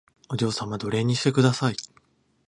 [0.31, 1.75] お嬢様奴隷にしてください